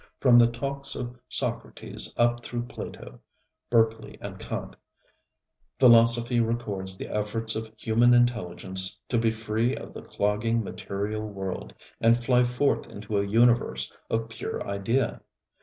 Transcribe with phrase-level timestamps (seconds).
[0.19, 3.19] From the talks of Socrates up through Plato,
[3.69, 4.75] Berkeley and Kant,
[5.79, 11.75] philosophy records the efforts of human intelligence to be free of the clogging material world
[11.99, 15.21] and fly forth into a universe of pure idea.